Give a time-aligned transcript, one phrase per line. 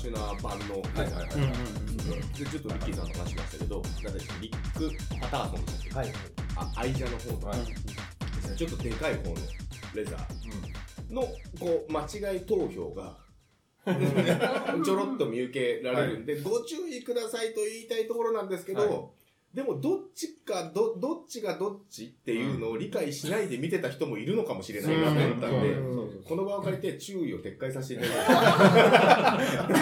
[0.00, 2.38] シュナー版のレザーはいはいはい。
[2.38, 4.90] でちょっとリッキーさんと話しましたけど、なんだっけリック・
[5.20, 6.12] パターソンでしたっけ、はい。
[6.56, 8.56] あアイジャの方の、はい。
[8.56, 9.34] ちょっとでかい方の
[9.94, 11.20] レザーの
[11.60, 13.18] こう間違い投票が
[14.82, 19.19] ちょろっと見受けられるんで、ご注意くださいと言いたいところなんですけど、はい
[19.54, 29.74] でもどっちかど、どっちがどっちっていうのを理解しないで見てた人もいるのかもしれないなと思ったんで、うんこの場を借りて注意を撤回させていただいて、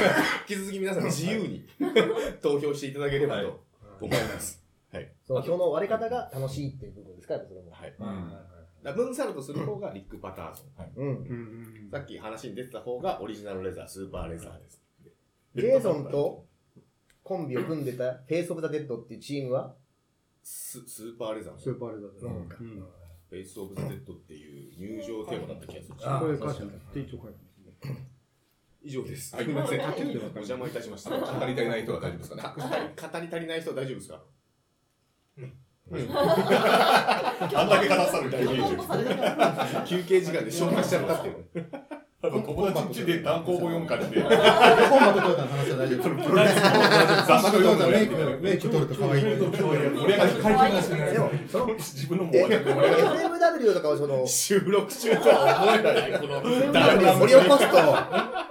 [0.55, 1.67] 引き続き皆さん自由に
[2.41, 3.61] 投票していただければと
[4.01, 4.65] 思います。
[5.27, 7.71] その票の割り方が楽しいっていう部分ですか、やっぱそれも。
[7.71, 7.95] はい。
[7.99, 8.33] うん
[8.83, 10.69] だ分散とする方がリック・パターソン。
[10.97, 11.89] うん。
[11.91, 14.81] さっき話に出てた方がオリジナルレザー、スーパーレザーです。
[15.57, 16.47] ジェイソンと
[17.29, 19.75] コンビを組んでたフェイス・オブ・ザ・デッドっていうチームは？
[20.43, 21.59] ススーパーレザー。
[21.59, 28.09] スーパーレザーでうんうんフェイス・オブ・ザ・デッドっていう入場テーマだった気がするこれ歌詞って一応書いてますね。
[28.81, 29.35] 以上です。
[29.37, 29.81] はいすみません。
[29.81, 29.83] お
[30.37, 31.11] 邪魔いたしました。
[31.11, 32.43] 語り足りない人は大丈夫ですかね？
[32.97, 34.23] 語り足りない人は大丈夫ですか？
[37.55, 41.45] あんだけ話される大投稿されてます休憩時間で消化しちゃったっていう。
[42.21, 44.21] 友達んちで単行本読む感じで。
[44.23, 46.03] コンバットトヨタの話は大丈夫。
[46.29, 46.61] プロレスの
[47.43, 49.23] 雑誌を読んでメイク、メイク取ると可愛い。
[49.23, 51.13] 盛り上が会見がしない。
[51.13, 57.77] でも、その、自分のも FMW とかをその、収録中とは思えない、この FMW 掘り起こすと、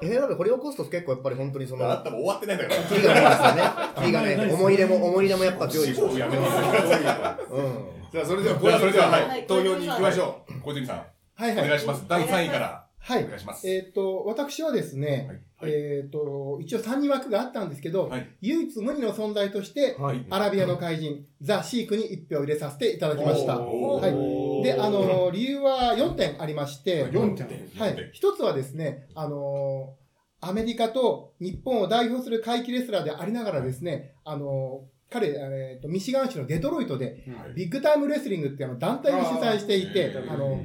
[0.06, 2.81] FMW 掘り起こすと結構やっぱり本当にその、あったも終わってないんだから。
[2.84, 3.64] キリがないですよね。
[3.97, 4.53] キリがない。
[4.53, 6.02] 思い入れも、思い入れもやっぱ強いです。
[6.02, 7.53] もうやめます。
[7.53, 7.97] うん。
[8.12, 10.62] じゃあそれでは、それでははい投票に行きましょう。
[10.62, 10.97] 小泉さん、
[11.36, 11.66] はいはい。
[11.66, 12.06] お願いします。
[12.08, 13.69] 第3位からはいお願いします。
[13.69, 20.25] えっ、と、私はですね、はいえっ、と、一応3人枠があったんですけど、はい唯一無二の存在として、はい。
[20.29, 23.59] アラビアの怪人、ザ・シークに1票入れさせていただきました。
[23.59, 24.63] はい。
[24.63, 27.47] で、あの、 理由は4点ありまして、4点。
[27.79, 28.09] はい。
[28.12, 29.96] 一つはですね、あの
[30.41, 37.23] アメリカと日本を代表する怪奇レスラーでありながらですね、あの彼、えーと、ミシガン州のデトロイトで、
[37.56, 40.62] ビッグタイムレスリングっていうあの団体を主催していて、あの、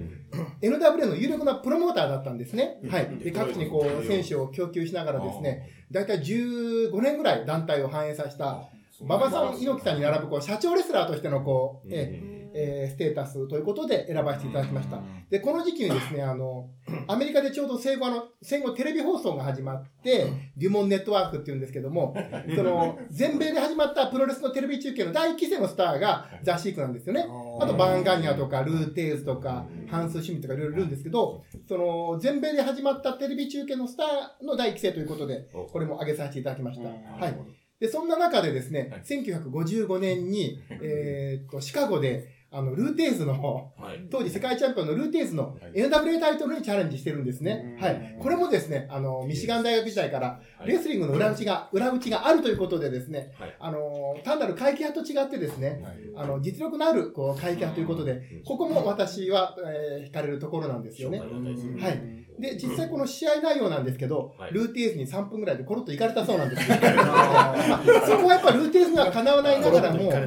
[0.61, 2.79] NWA の有力なプロモーターだったんですね。
[2.91, 3.19] はい。
[3.19, 8.69] で、各地にこう、選手を供給しながらですね、だいたい15年ぐらい団体を反映させた、
[9.01, 15.01] 馬場さん、猪木さんに並ぶこう社長レスラーとしてのこう、えーえーステータスということで選ばせていただきました。
[15.31, 16.69] で、この時期にですね、あの、
[17.07, 22.15] アメリカでちょうど戦後あの、戦後テレビ放送が始まって、デュモンネットワークっていうんですけども、
[22.55, 27.27] その、全米で始まったプロレスのテレビ中継の第一期生のスターがザ・シークなんですよね。
[27.61, 36.89] あと、バーンガニアとか、ルーテーズとか、ハンス・シュミとかいろいろいるんですけど、その、全米で始まったテレビ中継のスターの第一期生ということで、これも挙げさせていただきました。
[36.89, 37.63] はい。
[37.83, 44.07] で、そんな中でですね、はい1955年に、えーっと、シカゴで、あの、ルーテーズの、はい。
[44.11, 47.79] 当時世界チャンピオンのルーテーズの NWA タイトルにチャレンジしてるんですね。
[47.81, 48.17] はい。
[48.21, 61.21] これもですね、あの、ミシガン大学時代から、レスリングの裏打ちが、裏打ちがあるということでですね、はいあの、単なる会計派と違ってですね、はいあの、実力のある、こう、会計派ということで、ここも私は、えー惹かれるところなんですよね。
[61.21, 62.03] はい。
[62.39, 66.77] で、実際この試合内容なんですけど、はいルーテーズに3分ぐらいでコロッと行かれたそうなんですよ。
[68.07, 70.21] そこはやっぱルーテーズにはかなわないながらも、はい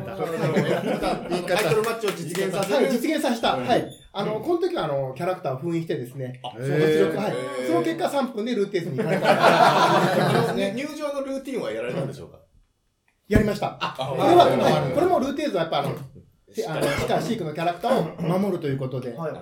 [1.46, 2.92] タイトルマッチを実現させはい、る。
[2.92, 3.56] 実現させた。
[3.58, 3.90] はい。
[4.14, 7.34] あの、この時は、あの、キャラクターを封印してですね、あそのはい。
[7.68, 10.54] その結果3分でルーテーズに行かれた。
[10.56, 12.40] 入場のルーティンはやられたんでしょうか？
[13.28, 13.78] やりました。
[13.80, 15.96] あ、これは、はい、これもルーテーズはやっぱ、あの、
[16.56, 19.34] てあの、シカ、シークのキャラクターを守るということで、はい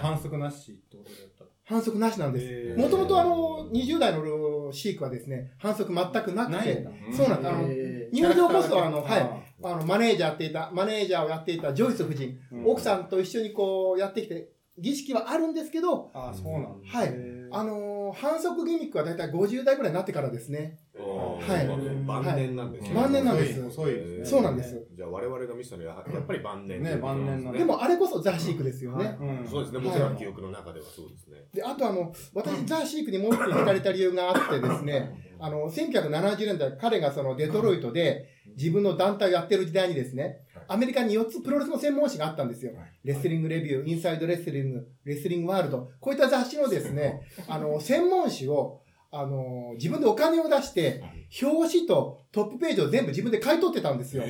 [0.00, 2.76] 反則なしってことでやった反則なしなんです。
[2.76, 7.48] もともとあの、20代のシークはですね、反則全くなくてないんだ、そうなんです。
[7.48, 9.20] あの、え入場こそあの、はい。
[9.20, 9.24] い
[9.62, 12.36] あの、マネージャーやっていた、マネージャーをやっていたジョイス夫人、
[12.66, 14.48] 奥さんと一緒にこうやってきて、
[14.80, 16.68] 儀式はあるんですけど、ああそうなんだ。
[16.98, 17.14] はい。
[17.52, 20.80] あのー反則ギミックはだいたい50代ぐらいになってからですね。
[20.96, 21.66] はい。
[22.06, 22.94] 晩年なんですね。
[22.94, 23.60] 晩年なんです。
[23.64, 24.24] 遅いですね。
[24.24, 24.84] そうなんです。
[24.92, 26.96] じゃあ我々が見せたのはやっぱり晩年ね。
[26.96, 29.16] 晩年なんでもあれこそザ・シークですよね。
[29.20, 29.48] うん。
[29.48, 31.38] そうですね、僕らの記憶の中ではそうですね。
[31.54, 40.40] で、あとあの、私、ザ・シークにもう一点惹かれた理由があってですね、あの、1970年代、彼がそのデトロイトで自分の団体をやってる時代にですね、
[40.72, 42.70] アメリカに4つプロレスの専門誌があったんですよ。
[43.02, 48.79] レスリングレビュー、インサイドレスリング、レスリングワールド、こういった雑誌のですね、あの、専門誌を
[49.12, 51.02] あのー自分でお金を出して、
[51.42, 54.22] 表紙とトップページを全部自分で買い取ってたんですよ。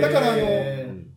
[0.00, 0.42] だからあの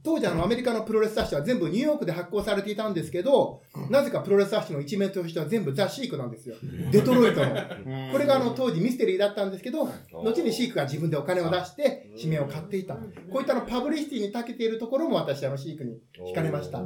[0.01, 6.55] 当時あのアメリカのプロレス雑誌は全部ニューヨークで発行されていたんですけど、なぜかプロレス雑誌の一面としては全部ザ・シークなんですよ。
[6.91, 7.49] デトロイトの。
[8.11, 9.87] これがあの当時ミステリーだったんですけど、
[10.23, 12.95] 後にシークが自分でお金を出して紙面を買っていた。
[12.95, 13.01] こ
[13.39, 15.97] ういったあのパブリシティに長けているところも私あのシークに
[16.31, 16.79] 惹かれました。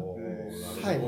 [0.82, 1.02] はい。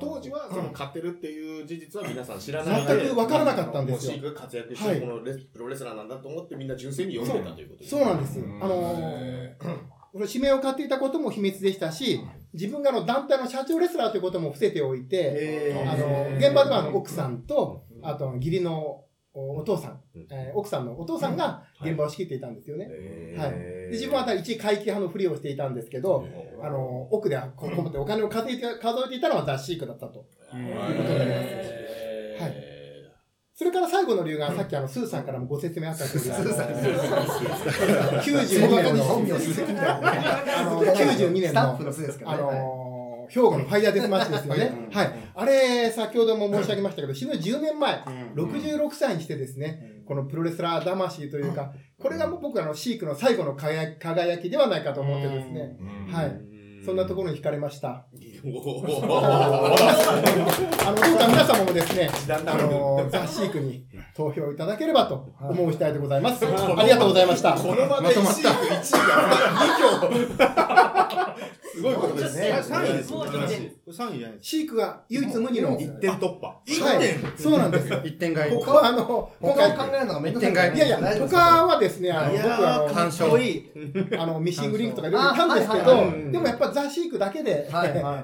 [0.00, 2.86] 当時はその買ってるっていう事実は皆さん知らない。
[2.86, 4.12] 全く分からなかったんですよ。
[4.12, 5.00] もうシークが活躍してはい。
[5.00, 7.84] このレスプロレスラーなんだと思ってみんな純粋に読んでたということで。
[7.86, 8.38] すそうなんです。
[8.60, 9.82] あのー。
[10.14, 12.20] 指名を買っていたことも秘密でしたし、
[12.52, 19.01] 自分があの団体の社長レスラーということも伏せておいて、あの、現場ではあの奥さんと、あと義理の
[19.34, 20.00] おお父さん、
[20.30, 22.86] えー奥さんのお父さんが現場を仕切っていたんですよね。
[22.90, 23.50] へはい。
[23.50, 26.26] ーで自分は一回帰派のふりをしていたんですけど、
[26.62, 30.18] あの、奥でここもってお金を数えて数えていたのはザ・シークだったと。
[30.18, 32.42] いうことになります。
[32.42, 32.72] はい。
[33.54, 36.44] それから最後の理由が、さっきあの、スーさんからもご説明あった通り、あの
[38.20, 40.18] 92年の、本名鈴木みたいなね。
[40.56, 42.36] あの、92年のスタッフ、の巣ですかあ。
[42.38, 42.91] のー、
[43.32, 44.88] 兵庫のファイヤーデスマッチですよね。
[44.92, 45.12] はい。
[45.34, 48.02] あれ、先ほども申し上げましたけど、死ぬ10年前、
[48.34, 55.78] 66歳にしてですね、このプロレスラー魂というか、これがもう僕あの、シークの最後の輝輝きではないかと思ってですね、
[56.10, 56.52] はい。
[56.84, 57.88] そんなところに惹かれました。
[58.04, 58.04] あ
[60.90, 66.44] の、皆様もですね、あの、ザ・シークに投票いただければと思う次第でございます。
[66.44, 67.54] ありがとうございました。
[67.54, 68.52] この場で1位1位が
[70.08, 71.42] 2票
[71.72, 77.04] すごいことですね3位ですもう1点3位じゃないですシークが唯一無二の、1点突破は
[77.36, 77.88] い、そうなんです。
[78.04, 78.54] 一点買い。
[78.54, 83.70] 僕はあの、今他を回、考えるのがめんどくさいやいや、他はですね、あの、いやー僕は鑑賞かっこいい、
[84.18, 87.68] あの、ミッシングリンクとかいろいろいたんですけど、でもやっぱザ・シークだけで、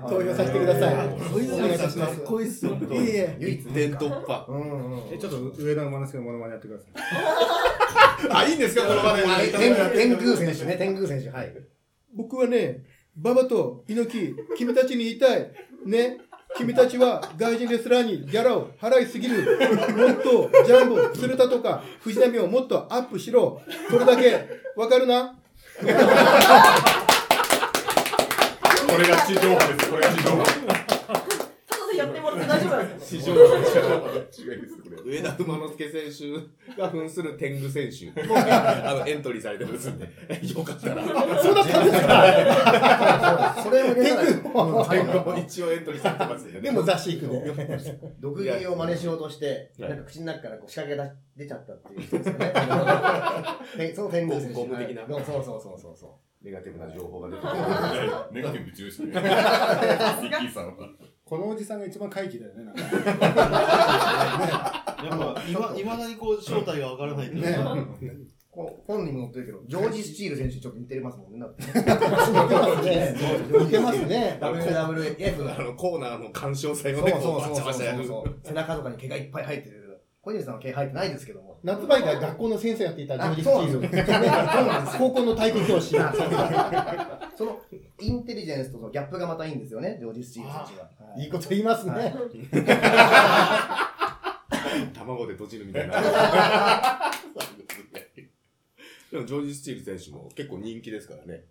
[0.09, 0.95] 投票させてください。
[0.95, 1.09] はい
[1.59, 2.21] お願いいたします。
[2.21, 2.73] こいっすよ。
[2.73, 3.37] いえいえ。
[3.41, 5.15] 唯一1点突破うんうん。
[5.15, 6.93] え、ちょっと上田馬之助のモノマネやってください。
[8.31, 11.29] あいいんですかこの場で天狗天狗選手ね、天狗選手。
[11.31, 11.55] はい。
[12.15, 12.85] 僕はね、
[13.21, 15.51] 馬場と猪木、君たちに言いたい。
[15.87, 16.19] ね。
[16.57, 19.59] 君たちは外人レスラーにギャラを払いすぎる。
[19.97, 23.61] もっとジャンボ、鶴田とか藤波をもっとアップしろ。
[23.91, 24.49] それだけ。
[24.75, 25.35] わかるな？
[25.79, 25.87] こ
[28.97, 29.91] れが地上波です。
[29.91, 30.45] これが地上波。
[31.97, 33.23] やってもらって大丈夫なんですか？
[33.23, 34.43] 地上波です。
[34.43, 34.77] 違いです。
[34.77, 35.13] これ。
[35.13, 36.03] 上田馬之助選
[36.77, 40.05] 手が扮する天狗選手も あのエントリーされてますんで
[40.55, 41.05] よかったら
[41.43, 43.61] そうだったんですか？
[43.63, 48.09] それを入れたら天狗一応エントリーされてます んでねでもザ・シークで。
[48.21, 52.53] 毒斬りを真似しようとして、はいなんか口の中からこう仕掛けが出ちゃったっていう人ですよね。
[53.77, 54.55] てその天狗選手。
[54.55, 56.07] ゴム的なはいそうそうそうそうそ
[56.43, 56.45] う。
[56.45, 57.43] ネガティブな情報が出て
[58.33, 59.07] ネガティブ強いですね。
[59.09, 59.21] ミッ
[60.39, 60.89] キーさんは。
[61.29, 62.65] このおじさんが一番怪奇だよね。
[62.65, 62.81] なんか
[65.05, 67.77] やっぱ、いま、だにこう、正体がわからないっていうか
[68.51, 71.47] こう本人も載ってるけど、ジョージ・スチール選手にちょっと似てますもんね。
[71.63, 71.91] 似て
[72.59, 73.15] ますね。
[73.61, 74.39] 似てますね。
[74.41, 78.39] WWF のあのコーナーの干渉戦をねそうそうこうバチバチやるそう。
[78.43, 79.78] 背中とかに毛がいっぱい生えてる。
[80.29, 81.59] 小泉さんは毛生えてないですけども。
[81.65, 83.81] 夏場以外学校の先生やっていたジョージ・スチール。
[83.81, 84.17] ですよ。
[84.17, 84.25] そう
[84.67, 84.99] なんですよ。
[84.99, 85.97] 高校の体育教師。
[87.35, 87.61] その
[88.01, 90.83] インテリジェンスとのギャップがまたいいんですよね、ジョージ・スチール選手が。
[90.83, 92.15] はいいいこと言いますね。
[94.93, 96.03] 卵で閉じるみたいな
[99.11, 101.45] でもジョージ・スチール選手も結構人気ですからね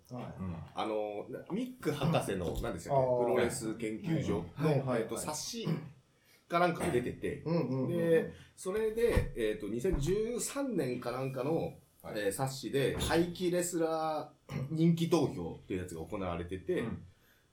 [0.74, 5.68] あのミック博士の何ですよねプロレス研究所の、えっと冊子
[6.48, 7.88] かなんかに出てて、うんうんうん。
[7.88, 11.74] でそれで、えっと2013年かなんかの、
[12.14, 17.02] えー冊子で怪奇レスラー人気投票っていうやつが行われてて、うん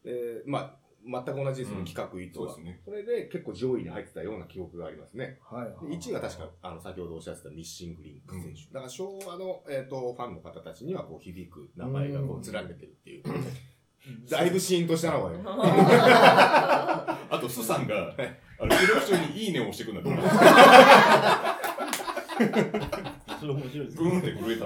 [0.04, 5.38] でまあ全く同じですね、うん企画意図はそうですねそれで結構上位に入ってたような記憶がありますね。
[5.44, 5.98] はいはい。
[5.98, 8.74] 1位が確か、あの、先ほどおっしゃってたミッシングリンク選手。
[8.74, 13.24] だから昭和の、えっ、と、ファンの方たちにはこう響く名前がこう連ねてるっていう。
[14.30, 15.36] だいぶシーンとしたな、おい。
[15.46, 18.16] あと、スさんが、
[18.60, 20.26] あの、収録中にいいねを押してくるんだと思う。
[23.40, 24.66] それ面白いですブーンって震えた。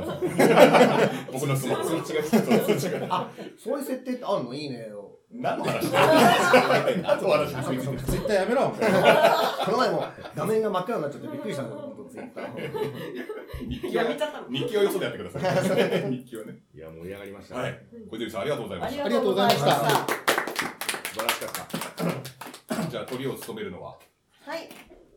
[1.31, 1.83] 僕のスマホ。
[1.83, 3.07] 通知が来てそう通知が。
[3.09, 4.53] あ、そういう設定ってあるの？
[4.53, 5.15] いいねよ。
[5.31, 8.77] 何の話何の話についてるツイッターやめろ、こ
[9.71, 10.03] の前も
[10.35, 12.45] 画面が真っ暗になっちゃってびっくりしたんだよ、本当ツイッター。
[13.69, 15.41] 日記はやめちゃったの日記はよそでやってください。
[16.11, 16.57] 日記はね。
[16.73, 17.61] いや、盛り上がりましたね。
[17.61, 17.79] はい。
[18.09, 19.69] 小泉さん、ありがとうございましありがとうございました。
[19.69, 19.93] 素晴
[21.21, 21.49] らしかっ
[21.95, 22.38] た。
[22.89, 22.91] た。
[22.91, 23.97] じゃあ、鳥を務めるのは、
[24.45, 24.69] はい。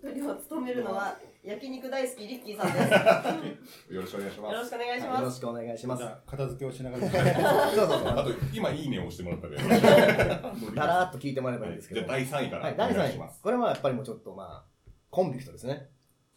[0.02, 3.94] トリを務めるのは焼肉大好きリッキーさんで す。
[3.94, 4.52] よろしくお願いします。
[4.52, 5.22] よろしくお願いしよます。
[5.22, 6.04] ろしくお願いします。
[6.26, 7.08] 片付けをしながら。
[7.70, 8.08] そうそうそう。
[8.08, 9.56] あと、今、いいねを押してもらったで。
[9.56, 9.64] だ
[10.86, 12.00] らーっと聞いてもらえばいいんですけど。
[12.00, 12.64] じゃあ、第3位から。
[12.64, 13.30] はい、第3位。
[13.40, 15.88] これはやっぱりもうちょっとまあ、コンビクトですね。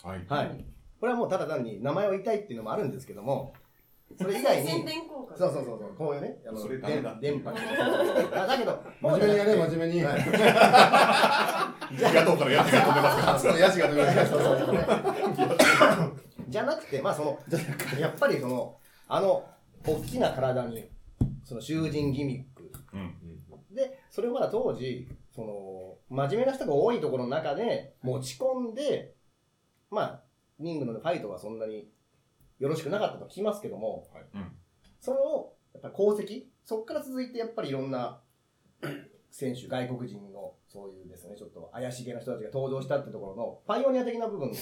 [0.03, 0.23] はい。
[0.27, 0.65] はい。
[0.99, 3.53] これはもうただ単に名前を言いたいっていうのもあるんですけども、
[4.17, 4.69] それ以外に、
[5.37, 7.59] そうそうそうそう、こういうね、あの電波で
[8.33, 10.03] あだけど、真面目にやれ、真面目に。
[10.03, 13.39] はい野党からやつが止めますから。
[13.39, 14.25] そう、ヤシが止めました。
[14.25, 17.39] そうそうそうじゃなくて、まあその、
[17.99, 19.43] やっぱりその、あの、
[19.85, 20.89] 大きな体に、
[21.43, 22.71] その囚人ギミック。
[22.93, 23.15] うん
[23.75, 29.13] で、それをまだ当時、その、真面目な人が多いところの中で持ち込んで、
[29.91, 30.23] まあ、
[30.59, 31.89] リングのファイトはそんなに
[32.59, 34.51] よろしくなかったと聞きますけども、はいうん
[34.99, 38.21] その、やっぱ功績、そこから続いてやっぱりいろんな
[39.29, 44.57] 選手、外国人のそういうですね、ちょっと怪しげな人たちが登場したってところの、パイオニア的な部分で、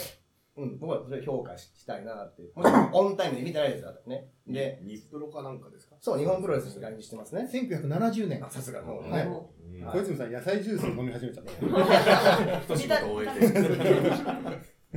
[0.57, 2.43] うん、僕はそれを評価ししたいなって。
[2.55, 4.27] もちろんオンタイムで見てないですからね。
[4.47, 5.95] で、ニスプロかなんかですか？
[5.99, 7.49] そう、日本プロレスに来日してますね。
[7.51, 8.49] 1970年あ。
[8.49, 12.73] さすがの、はいもうん小泉さん、野菜ジュースを飲み始めちゃった。
[12.73, 13.45] 一仕事を終えて。
[13.47, 13.51] う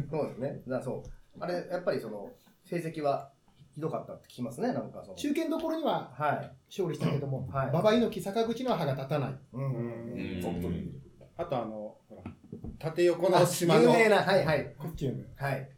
[0.10, 0.62] そうですね。
[0.66, 1.02] だそう。
[1.40, 2.30] あれ、やっぱりその、
[2.68, 3.30] 成績は
[3.75, 5.16] ひどかったって聞きますね、なんかその。
[5.16, 6.52] 中堅どころにははい。
[6.68, 9.35] 勝利したけども、はい馬場猪木、坂口の歯が立たない。
[9.52, 10.90] うんうんうん本当に。
[11.37, 12.30] あとあの、ほら、
[12.78, 14.75] 縦横の島の有名な、はいはい。
[14.78, 15.26] コスチューム。
[15.37, 15.70] はい。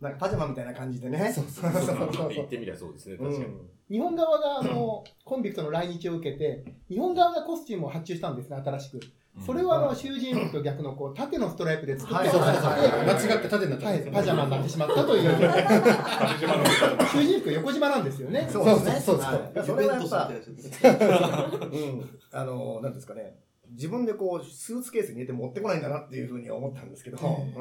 [0.00, 1.32] なんかパジャマみたいな感じでね。
[1.32, 3.44] そうそうそうそう言ってみりゃそうですね、う確かに。
[3.44, 3.58] ん。
[3.90, 9.00] 日本側があのコンビクトの来日を受けて、日本側がコスチュームを発注したんですね、新しく。
[9.44, 12.64] それはあの囚人服と逆のこう縦のストライプで作ってはいそうそうそう。
[12.64, 12.80] はい。
[13.06, 15.30] 間違って縦になっちゃって、パジャマになってしまったという。
[17.10, 18.48] 囚人服横島なんですよね。
[18.50, 18.92] そうですね。
[19.00, 22.18] そうそうそれはやっぱ、うん。
[22.32, 23.34] あの、なんですかね。
[23.70, 27.54] 自分でこう、スーツケースに入れて持ってこないんだなっていうふうには思ったんですけど、うん。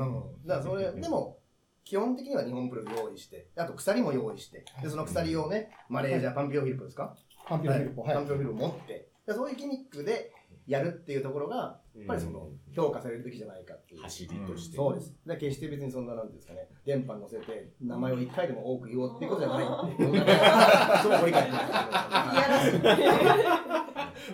[0.48, 1.40] だからそれ、でも、
[1.84, 7.16] 基本的には日本プロ用意して、あと鎖も用意して、で、その鎖をね、マネージャー、パンピオフィリップですか？
[7.46, 8.02] パンピロフィリップ。
[8.02, 8.16] はい。
[8.16, 10.32] パンピオフィリップ持って、でそういうギミックで
[10.68, 14.02] やるっていうところが、やっぱりその、評価されるべきじゃないかっていう。
[14.02, 14.78] 走りとして。
[14.78, 15.10] そうです。
[15.26, 20.10] だから決して別にそんな、なんていうんですかね、電波に乗せて、名前を一回でも多く言おうっていうことじゃないっていう。
[21.04, 21.50] それはご理解。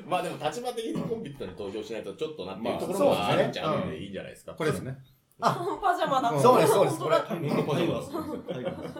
[0.05, 4.53] まあでも立場的にコンビクトに投票しないとちょっとなっていうまあところもあるんちゃうんでいいんじゃないですか。
[4.53, 4.97] これですね。
[5.39, 7.21] パジャマだそうですそうです本当だ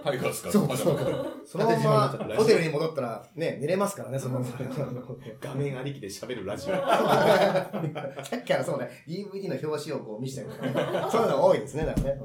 [0.03, 0.51] タイガースか。
[0.51, 1.43] そうそう。
[1.45, 4.53] そのままホテルに戻ったら、ね、寝れますからね、そのまま。
[5.41, 6.75] 画面ありきで喋るラジオ。
[6.75, 12.21] さっきからそうね、DVD の表紙をこう見せたりとかね、そういうのが多いですね、だからね。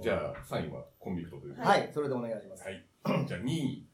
[0.00, 1.60] じゃあ、3位はコンビクトという。
[1.60, 2.64] はい、それでお願いします。
[2.64, 2.84] はい。
[3.26, 3.86] じゃあ、2位。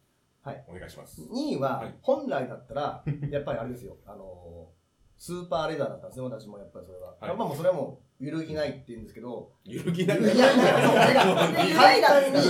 [0.42, 0.64] はい。
[0.68, 1.22] お願いします。
[1.22, 4.75] 2位ははい、本来だったら、やっぱりあれですよ、あのー、
[5.18, 7.14] スーパーレザーだったんですね、私もやっぱりそれは。
[7.18, 10.24] はいまあもうそれはもう、揺るぎないって言うんですけど、揺るぎないい。
[10.24, 10.66] やいや、そう、こ
[11.08, 11.24] れが、
[11.84, 12.48] 簡単に、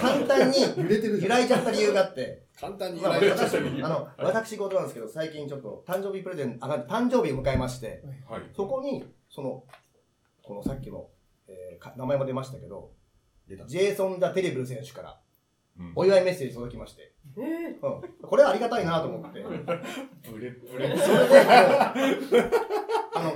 [0.00, 1.20] 簡単に、揺れてる。
[1.20, 8.42] 揺らいじゃった理由があって、簡単にまあ、言われ私、あの、私事なんですけど、最近ちょっと誕生日プレゼント、あ、誕生日を迎えまして、はい。
[8.56, 9.64] そこに、その、
[10.42, 11.08] このさっきの、
[11.46, 12.90] えーか名前も出ましたけど、
[13.66, 15.27] ジェイソン・ダ・テレブル選手からうん
[15.94, 19.44] お祝いメッセージ届きまして、えーうん、これはありがたいなと思って、
[20.30, 20.96] ブレブレ。
[20.96, 21.40] それで、
[23.14, 23.32] あの、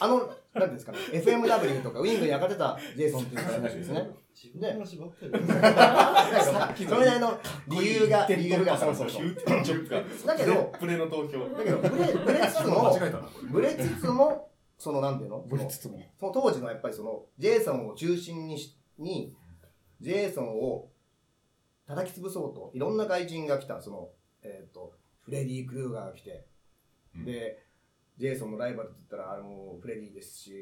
[0.00, 4.08] あの、なんていうんですかね、FMW とかウィングに上がってたジェイソンっていう選手ですね。
[4.34, 9.22] 自分の話ばっかりだなんかそれなりの理由が、理由が、そうそうそう。
[9.22, 10.26] 9点10か。
[10.26, 11.48] だけど、プレの投票。
[11.56, 12.98] だけど、ブレ、ブレつつも、
[13.50, 15.40] ブレつつも、その、なんていうの？
[15.40, 16.00] ぶれつつも。
[16.18, 19.34] その当時のやっぱりその、ジェイソンを中心にし、に、
[20.00, 20.88] ジェイソンを
[21.88, 24.10] 叩き潰そうと、いろんな外人が来た、その、
[24.42, 24.92] えっ、と、
[25.22, 26.46] フレディ・クルーガーが来て、
[27.16, 27.64] うんで、
[28.18, 30.52] ジェイソンのライバルって言ったら、あれもフレディですし、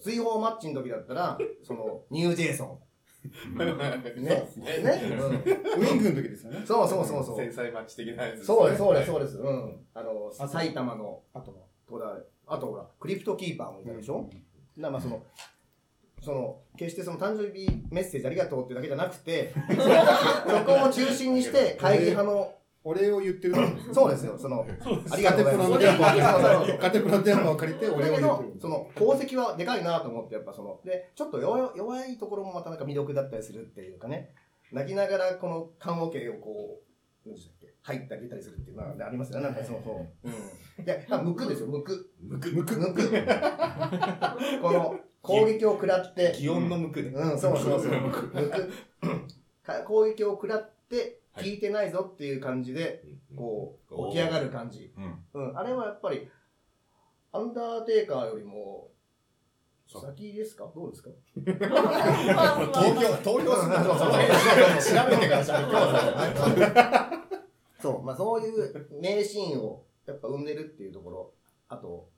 [0.00, 2.78] 追放マッチの時だったら、その、ニュージェイソン。
[3.58, 4.48] ね。
[4.60, 5.16] ね。
[5.18, 6.64] うんウィングの時ですよね。
[6.64, 7.36] そうそうそうそう。
[7.36, 8.44] 繊細マッチ的なやつ。
[8.44, 9.38] そうです、そうです、そうです。
[9.38, 9.86] うん。
[9.94, 11.66] あの、あ埼玉の、あとは？
[11.88, 12.16] とだ
[12.46, 14.28] あとほら、クリプトキーパーもいたでしょ、
[14.76, 15.22] なまあその、
[16.22, 19.52] その、決してその誕生日メッセージありがとうっていうだけじゃなくて、
[20.48, 22.52] そこを中心にして会議派の、
[22.88, 23.92] お礼を言ってるの？
[23.92, 24.64] そうですよ、その、
[25.10, 26.78] ありがとカうございます。
[26.78, 28.60] カテプラの電話を借りてお礼を言ってる、。
[28.60, 34.30] その、功績はでかいなと思って、やっぱその、で、ちょっと弱い弱いところもまたなんか魅力だったりするっていうかね、
[34.70, 36.78] 泣きながらこの棺桶をこ
[37.26, 37.30] う、
[37.82, 40.28] 入ったり出たりするっていうのがありますよね、なんかそうそう。
[40.78, 40.84] うん。
[40.84, 42.12] で、あ、むくですよ、むく。
[42.20, 42.52] むく。
[42.52, 42.76] むく。
[42.76, 43.10] むく。
[44.62, 44.96] この、
[45.26, 47.08] 攻撃を食らって、気温のむくね。
[47.08, 47.92] うん、そうそうそう。
[48.00, 48.30] むく。
[49.62, 51.58] か攻撃を食らって、効い。
[51.58, 53.04] てないぞっていう感じで、
[53.36, 54.92] こう、起き上がる感じ。
[54.96, 55.24] うん。
[55.48, 56.28] うん、あれはやっぱり、
[57.32, 58.88] アンダーテイカーよりも、
[59.88, 60.68] 先ですか？
[60.74, 61.10] どうですか？
[61.38, 64.10] 投票、投票するそうそう。
[64.80, 64.96] そう。
[64.96, 67.26] 調べてから喋る。
[67.80, 71.32] そう、まあそういう名シーンをやっぱ生んでるっていうところ、
[71.68, 72.08] あと、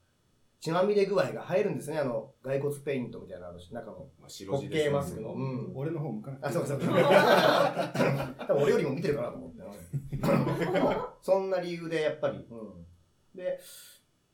[0.60, 5.32] 血まみれ具合が入るんですね、あの、骸骨ペイントみたいな、あの、中の、まあ白ホッケー地ですマスクの。
[5.32, 5.72] うん。
[5.76, 6.90] 俺の方向かなあ、そうそうそう。
[6.90, 9.58] 多分俺よりも見てるかなと思って。
[11.22, 12.44] そんな理由で、やっぱり。
[12.50, 12.86] うん。
[13.36, 13.60] で、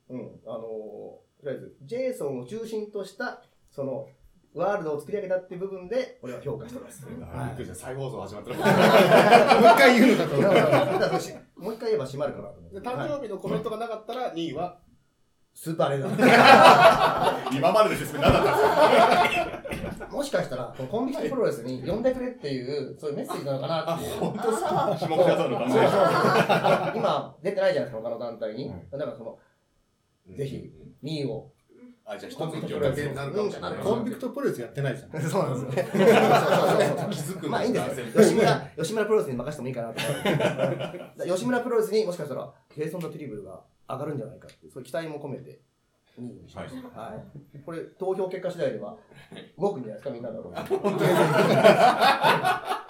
[0.08, 4.08] うん、あのとりあえず、ジェイソンを中心とした、その、
[4.54, 7.06] ワールドを作り上げたっていう部分で、俺は評価してます。
[7.20, 8.56] あびっくりした再放送始まってる。
[8.62, 11.44] もう一回言うのかと。
[11.60, 12.80] もう一回言えば閉まるかなと思って。
[12.80, 14.78] で誕生日のコメントがなかったら2位は
[15.54, 17.56] スーパーレザー。
[17.56, 20.06] 今までの説明何だったんですか？
[20.08, 24.20] もしかしたら、コンビニプロレスに呼んでくれっていう、そういうメッセージなのかなっていう。
[24.20, 24.96] 本当ですか？
[24.98, 26.06] 下北沢の考そうそうそう
[26.94, 26.98] え。
[26.98, 28.72] 今、出てないじゃないですか、他の団体に。
[28.92, 29.38] だからその、
[30.36, 30.70] ぜひ、
[31.02, 31.50] 2位を。
[32.06, 33.72] あ、じゃあ一つの条件になるかもしれない。
[33.76, 35.22] コンビクトプロレスやってないじゃん。
[35.22, 35.90] そうなんですよね。
[35.90, 38.06] そうそうそう気づくまあいいんですよ。
[38.22, 41.24] 吉村、吉村プロレスに任せてもいいかなと思って。
[41.32, 45.60] 吉村プロレスにもしかしたら、ケイソンとトリブルが上がるんじゃないかっていう、そういう期待も込めて、
[46.20, 46.88] 2位にしました。
[47.00, 47.24] はい。
[47.64, 48.96] これ、投票結果次第では、
[49.58, 50.44] 動くんじゃないですか、みんなの。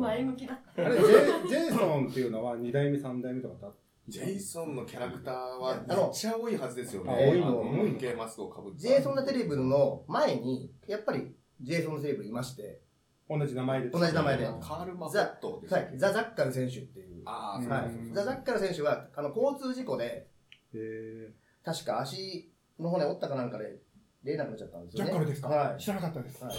[0.00, 0.58] 前向きだ。
[0.76, 3.72] あれ、ジェイジェイソンっていうのは2代目、3代目とかだ
[4.08, 7.12] ジェイソンのキャラクターはあのめっちゃ多いはずですよね。
[7.12, 8.78] あ多いのあの運慶マスクをかぶって。
[8.78, 12.80] ジェイソン・ザ・テレブルの前に、やっぱり、ジェイソン・ザ・テレブルいまして、
[13.28, 13.90] 同じ名前で。
[13.90, 17.09] 同じ名前でカール・マホットですねはい、ザ・ザッカル選手っていう。
[17.26, 20.28] ああ、そうはいうんザ・ザッカル選手は、あの、交通事故で、
[20.74, 21.32] へ
[21.64, 23.78] 確か足の骨折ったかなんかで、
[24.22, 25.10] 出れなくなっちゃったんですよね。
[25.10, 25.48] ジャッカルですか？
[25.48, 25.80] はい。
[25.80, 26.44] 知らなかったです。
[26.44, 26.54] はい。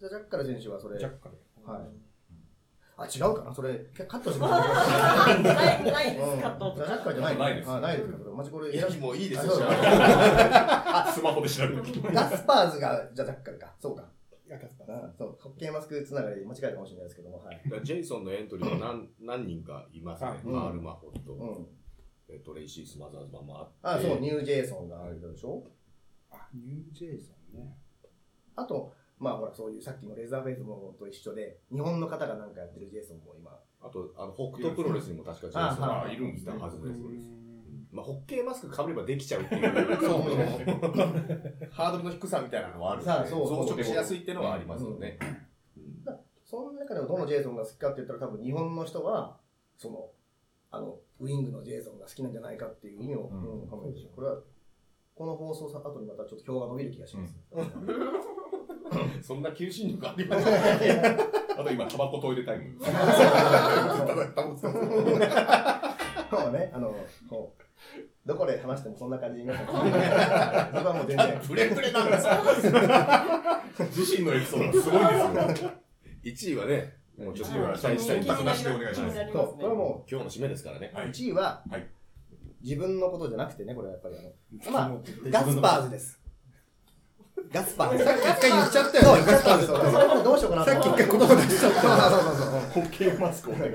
[0.00, 1.36] ザ・ジャッカル選手はそれ、ジャッカル。
[1.70, 1.82] はい。
[2.96, 3.52] あ、違うかな？
[3.54, 3.74] それ、
[4.06, 8.08] カットしてくだないないです、カットうんザ・ジャッカルじゃないないですあ、ないです。
[8.34, 9.52] マジこれ、いや、もういいですよ。
[9.52, 11.82] あそうじゃあ スマホで調べる。
[12.12, 13.74] ガスパーズが、じゃあジャッカルか。
[13.80, 14.04] そうか。
[14.54, 17.60] やかったうんそう、ホッケーマスクつながりで間違えたかもしれないですけども、はい。
[17.64, 20.28] だからジェイソンのエントリーは何 何人かいますね。
[20.30, 21.66] あうんカール・マホット、うん。
[22.28, 23.72] えトレイシー・スマザーズマンもあって。
[23.82, 25.64] あ、そう、ニュージェイソンがあるでしょ？
[26.30, 27.76] あ、ニュージェイソンね。
[28.56, 36.56] あと、まあほら、そういうさっきのレザーフェイスもと一緒で、日本の方がなんかやってるジェイソンも今、あと、あの、北斗プロレスにも確かジェイソンあがはいいるんですね。
[36.56, 37.00] はずです。
[37.02, 37.43] うん
[37.94, 40.22] まあ、ホッケーマスクかぶればできちゃうっていう、そう
[41.70, 43.66] ハードルの低さみたいなのはあるんで、そうそう。
[43.68, 45.16] 増殖しやすいっていうのはありますよね。
[46.44, 49.38] その中でもどのジェイソンが好きかって言ったら多分日本の人は、
[49.76, 50.10] その、
[50.72, 53.62] あの、ウィングのジェイソンが好きなんじゃないかっていう意味を、うん。
[53.62, 54.38] うん考えてるこれは、
[55.14, 57.36] この放送さ後にまたちょっと票が伸びる気がします。
[59.22, 60.36] そんな求心力ありま。
[60.36, 60.40] あ
[61.64, 62.76] と今、タバコトイレタイム。
[62.80, 62.90] そ
[66.48, 66.94] う ね、あの、
[67.28, 67.63] こう、
[68.26, 71.40] どこで話してもそんな感じに皆さん聞いて自分はもう全然。
[71.46, 72.32] プレプレなんですよ。
[73.90, 75.70] 自身のエピソードがすごいですよ。
[76.24, 80.90] 1位はね、もうちょっとしたいしてお願いしますそう、これはも今日の締めですからね。
[80.94, 81.86] う、はい1位ははい、
[82.62, 84.32] 自分のことじゃなくてね、これはやっぱりあの、
[84.72, 86.23] まあ、ガスパーズです。
[87.54, 88.04] ガスパーズ。
[88.04, 89.32] さっき一回言っちゃったそう、よね。
[89.32, 89.66] ガスパーズ。
[89.68, 92.10] そうそれもどうしようかなとさっき一回言葉出しちゃっそうた。
[92.10, 92.60] そうそうそう。
[92.60, 93.72] ホッケーマスクをお願い。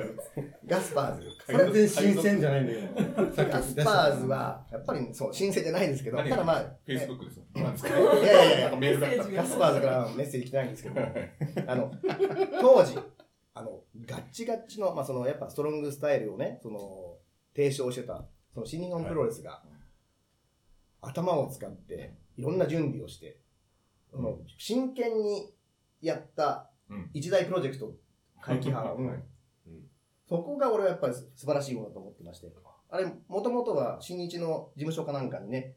[0.67, 1.27] ガスパーズ。
[1.47, 3.33] 全然新鮮じゃないんだけど。
[3.33, 7.43] さっきガスパーズは、やっぱりそう、新鮮じゃないですけど、ただまあ、フェイスブックですよ。
[7.55, 9.23] いやいやいやなんかメールが来た。
[9.41, 11.01] ガスパーズからメッセージ来てないんですけど、
[11.67, 11.91] あの、
[12.59, 12.99] 当時、
[13.53, 17.15] あの、ガッチガッチの、まあその、やっぱストロングスタイルをね、その、
[17.55, 19.63] 提唱してた、その新日本プロレスが、
[21.01, 23.39] 頭を使って、いろんな準備をして、
[24.11, 25.53] その真剣に
[26.01, 27.09] やったうん。
[27.13, 27.93] 一大プロジェクト、
[28.41, 29.23] 回帰派、うん。
[30.27, 32.47] そこが俺はやっぱり素晴らしいものだと思ってまして、
[32.89, 35.75] あれ、もともとは新日の事務所かなんかにね、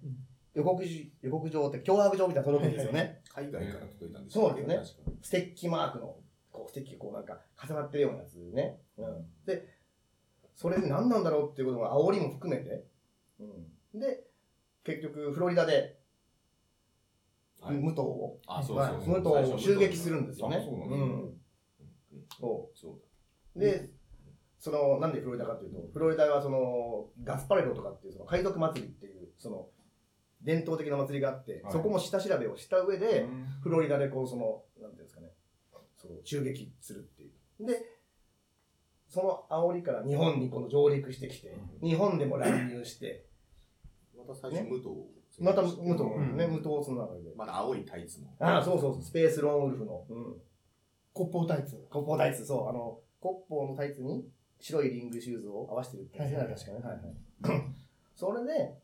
[0.54, 3.20] 予告じ予告状って脅迫状みたいなの届くんですよね。
[3.34, 4.80] 海外から届いたんですそうですね。
[5.22, 6.16] ステッキマークの、
[6.50, 8.78] こう、ステッキがこうなんか重なってるようなやつね。
[8.98, 9.26] うん。
[9.46, 9.68] で、
[10.54, 12.84] それで何なんだろうっていうことが煽りも含めて、
[13.40, 13.44] う
[13.96, 14.00] ん。
[14.00, 14.24] で、
[14.84, 16.01] 結局、フロリダで、
[17.62, 17.76] はい。
[17.76, 19.20] 武藤を、あ、そうはいそう。
[19.22, 20.56] 武藤を襲撃するんですよね。
[20.56, 20.96] あそうなんだ。
[20.96, 21.32] ん。
[22.38, 22.98] そそ
[23.54, 23.58] う。
[23.58, 23.60] う。
[23.60, 23.90] で、
[24.58, 29.68] その、なんでフロリダかというと、フロリダはその、ガスパレードとかっていう、その海賊祭りっていう、その、
[30.42, 31.72] 伝統的な祭りがあって、はい。
[31.72, 33.46] そこも下調べをした上で、うん。
[33.62, 35.28] フロリダでこう、その、なんていうんですかね、
[35.96, 37.66] そう、襲撃するっていう。
[37.66, 37.80] で、
[39.08, 43.26] その煽りから日本にこの上陸してきて、日本でも乱入して、
[44.16, 45.21] また最初、武藤。
[45.40, 47.30] また武藤もね、うん武藤つながりで。
[47.36, 48.28] まだ青いタイツの。
[48.38, 50.36] ああ、そうそうスペースローンウルフの、うん。
[51.12, 51.86] コッポータイツ。
[51.90, 54.28] コッポータイツ、そう、あの、コッポーのタイツに
[54.60, 56.78] 白いリングシューズを合わせてるってやつね、はいはい確かね。
[56.78, 57.62] はいはい。
[58.14, 58.74] それで、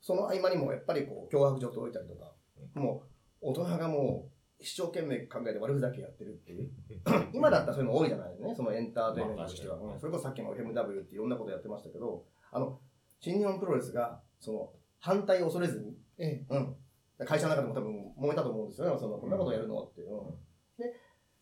[0.00, 2.32] その合間にもやっぱりこう、脅迫状届いたりとか、
[2.74, 3.02] も
[3.42, 6.70] う、大人がもう、一生懸命考えて悪ふざけやってるっていう。
[7.34, 9.78] 今だったらそういうの多いじゃないですね、そのエンターテインメントとしては。
[9.98, 12.80] それこそさっきの FMW っていろんなことやってましたけど、あの、
[13.20, 14.72] 新日本プロレスが、その、
[15.06, 16.76] 反対を恐れずに、えうん。
[17.24, 18.98] 会社の中でも多分揉めたと思うんですよね。
[18.98, 20.02] その、こんなことやるのって。
[20.02, 20.30] うん。
[20.76, 20.92] で、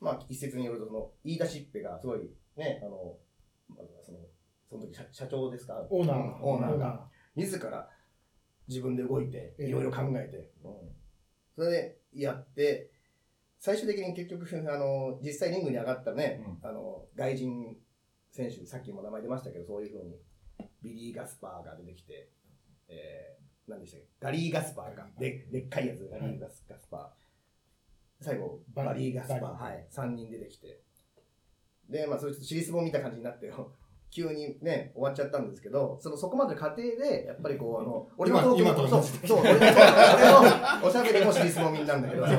[0.01, 2.21] まあ、一説によると、その、言い出しっぺがすごい、
[2.57, 3.17] ね、あの、
[3.69, 4.19] まあその、
[4.69, 5.87] その時社社長ですか？
[5.89, 7.89] オーナーうんオーナーが、自ら
[8.69, 10.75] 自分で動いて、ええいろいろ考えて、うん。
[11.57, 12.91] それでやって、
[13.59, 17.77] 最終的に結局、あの、実際リングに上がったね、あの、外人
[18.31, 20.21] 選手、さっきも名前出ましたけど、そういうふうに、
[20.83, 22.31] ビリー・ガスパーが出てきて、
[22.89, 24.07] えー、何でしたっけ？
[24.21, 25.07] ガリー・ガスパーか。
[25.19, 28.25] で、でっかいやつ、ガリー・ガスガスパー。
[28.25, 29.87] 最後、バリー・ガスパー、はい。
[29.91, 30.81] 3人出てきて。
[31.89, 33.53] で、まあ、それちょっと尻相撲見た感じになって、
[34.11, 39.71] 急にね、終わっちゃったんですけど、その、そこまでの過程で、やっぱりこう、あの、俺のトーク今とそう、そう、俺の、俺
[40.81, 42.35] のおしゃべりも尻相撲見なんだけど、 うん、うん。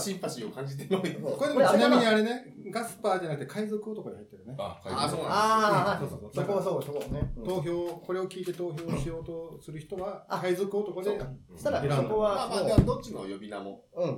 [0.00, 1.12] シンパシーを感じてるのに。
[1.12, 4.54] そうこれでもちなみにあれね、ガスパーじゃなくて海賊男に入ってるね。
[4.58, 7.32] あ、あそうなんだああ、そこはそう、そこね。
[7.36, 11.20] うん投票、これを聞いて投票しようとする人は、あ海賊男で、
[11.52, 13.84] そしたら、そこは、まあまあ、どっちの呼び名も。
[13.94, 14.14] う、うん、うん。
[14.14, 14.16] う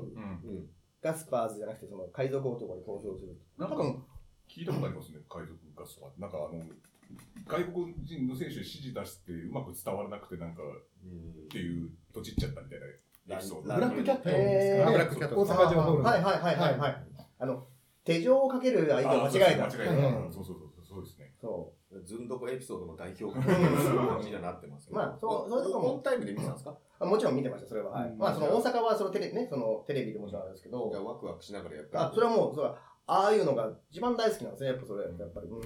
[0.61, 0.67] ん。
[1.03, 3.37] ガスパーズじゃなくて、その、海賊男に投票する。
[3.59, 3.77] なんか
[4.49, 6.11] 聞いたことありますね、海賊ガスは。
[6.19, 6.63] なんかあの、
[7.47, 12.87] 外国人の選手に指示出してうまく伝わらなくて、なんか、っていう、とちっちゃったみたいな
[13.29, 13.75] エピソード。
[13.75, 15.37] ブラックキャットですえーかブラックキャット。
[15.41, 16.09] 大阪城ホールの。
[16.09, 17.07] はいはいはいはいはい。
[17.39, 17.67] あの、
[18.05, 19.67] 手錠をかける相手を間違えた。
[19.67, 20.09] あそうです間違えた。
[20.09, 21.33] うんうんそうそうそう、そうですね。
[21.41, 21.73] そ
[22.05, 23.69] ずんどこエピソードの代表みたいな
[24.07, 24.99] 感じにはなってますけど。
[24.99, 26.71] まあそうそういうとこもオンタイムで見てたんですか？
[26.71, 27.05] うあ。
[27.07, 27.91] もちろん見てました、それは。
[27.93, 35.49] はいうんまあ、その大阪はそのテレビね、そのテレビでもちろんあるんですけどワクワクしながらやってあ、それはもう、それはああいうのが一番大好きなんですね、やっぱそれ、やっぱり。
[35.49, 35.61] うん。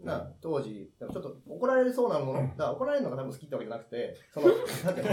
[0.00, 5.06] な当時、ちょっと怒られそうなもの、だ怒られるのが多分好きってわけじゃなくて、その、なんていう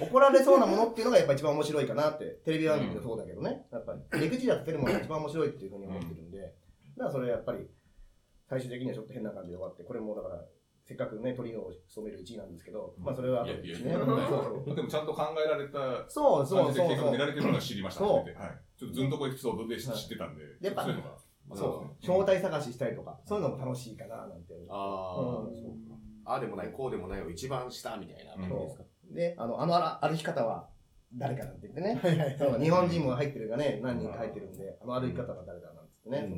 [0.00, 6.54] の怒られそうなものっていうのがやっぱ一番面白いかなって、テレビ番組でもそうだけどね、やっぱり、レクチャーつけるものが一番面白いっていうふうに思ってるんで、だか
[7.04, 7.66] らそれやっぱり、
[8.48, 10.44] 最終的にはちょっと変な感じで終わって、これもだから、
[10.84, 14.74] せっかくね、トリノを務める1位なんですけど、まあそれは、ね、いやいやそうそう。
[14.74, 16.88] でもちゃんと考えられたそうそうそうそう。
[16.88, 18.58] で計画練られてるのが知りました、そう初めてはい。
[18.78, 21.18] ちょっとずんとこエピソードで知ってたんで、やっぱそういうのが。
[21.54, 24.54] そう、正体探ししたりとか、そういうのも楽しいかな、なんて。
[24.68, 24.74] あ
[25.18, 25.96] あ、うんそうか。
[26.24, 28.84] ああでもない、こうでもないを一番下みたいな感じですか？
[29.12, 30.68] で、あの、あの歩き方は
[31.14, 31.98] 誰かなんて言ってね。
[32.02, 36.28] はいはいそう日本人も入ってるがね、何人か入ってるんで、あの歩き方は誰かなんつってね。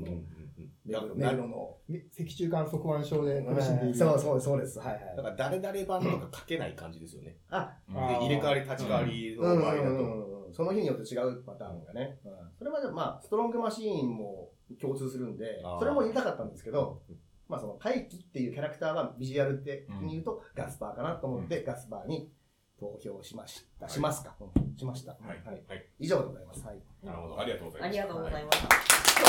[0.85, 1.77] メグロの。
[2.13, 3.95] 脊柱管側腕症で苦しんでいる。
[3.95, 4.79] そうそうそうです。
[4.79, 5.37] はいだはい。
[5.37, 7.37] から誰々版とか書けない感じですよね。
[7.51, 9.89] あ、入れ替わり立ち替わりのうん場合だと。
[9.89, 12.19] うんうんその日によって違うパターンがね。
[12.25, 17.03] うんそれまで、まあ、ストロングマシーンも共通するんでそれも言いたかったんですけど、
[17.49, 22.31] まあその、怪奇っていうキャラクターはビジュアル的に言うとガスパーかなと思って、ガスパーに
[22.79, 23.89] 投票しました。
[23.89, 25.13] しますか、うんしました。
[25.13, 26.65] はいはいはい以上でございます。
[26.65, 26.81] はい。
[27.03, 27.41] なるほど。
[27.41, 27.89] ありがとうございます。
[27.89, 28.69] ありがとうございました。
[28.71, 29.23] 素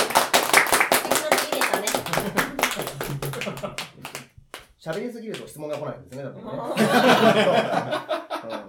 [1.04, 1.88] 敵な次でしたね。
[4.80, 6.52] 喋りすぎると質問が来ないんですね、だからね。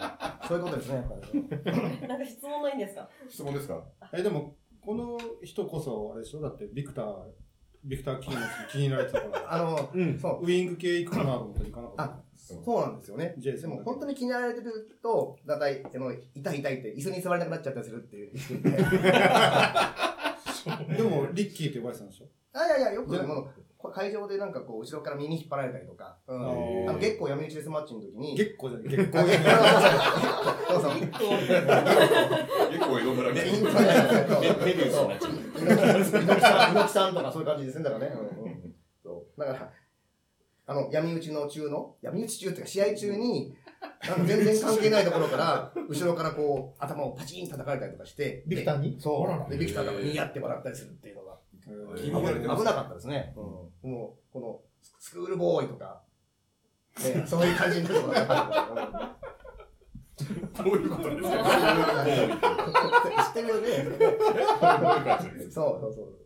[0.07, 2.09] うんそういうことですね、やっぱり。
[2.09, 3.09] なんか質問ないんですか？
[3.29, 3.83] 質問ですか？
[4.13, 6.41] え、でも、この人こそ、あれでしょ？
[6.41, 7.15] だって、ビクター、
[7.85, 8.41] ビクター・キーの
[8.71, 9.53] 気になれてたから。
[9.55, 10.19] あの、うん。
[10.19, 12.03] そうウイング系行くかなと思ったら行かなかった。
[12.05, 13.35] あそうなんですよね。
[13.39, 18.33] ジェイソンでも本当に気になられてると、だいたい、あの、痛い痛いって、椅子に座れなくなっちゃったりするってい う。
[20.97, 22.27] でも、リッキーって呼ばれてたんでしょ？
[22.53, 23.51] あ、いやいや、よく、あもうこ
[23.91, 29.41] 会場でなんかこう、後ろから耳引っ張られたりとか、うん、あの、月光闇打ちデスマッチの時に、月光じゃない、月あ光
[30.69, 30.95] そうそう。
[31.01, 31.11] 結
[32.87, 33.59] 構江戸村みたいな。
[34.65, 36.71] メビウスになっちゃう。
[36.73, 38.13] 猪木さん、とかそういう感じですね、だからね。
[38.15, 39.41] うんうんそう。
[39.41, 39.73] だから、
[40.67, 43.57] あの、闇打ちの中の、闇打ち中っていうか試合中に、
[44.25, 48.95] 全然関係ないところから、後ろからこう、頭をパチン叩かれたりとかして、ビクターに？
[48.95, 49.51] でそう。
[49.51, 51.37] で、ビクターがニヤって笑ったりするっていうのが、
[51.97, 52.13] 気危
[52.65, 53.35] なかったですね。
[53.37, 53.45] うん。
[53.83, 54.61] もう、この、
[55.01, 56.03] スクールボーイとか、
[57.03, 59.17] ね、そういう感じのところが。
[60.57, 61.35] どういうことですか？
[63.25, 63.69] 知ってるよね。
[65.51, 66.19] そうそうそう。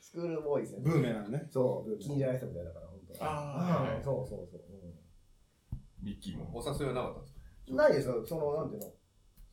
[0.00, 0.80] スクールボーイですね。
[0.82, 1.46] ブーメランね。
[1.50, 3.18] そう、気に入られたみたいだから、本当に。
[3.22, 4.60] あうんそうそうそう。
[6.02, 6.50] ミッキーも。
[6.52, 7.40] お誘いはなかったんですか？
[7.70, 8.92] うんないですよ、その、なんていうの？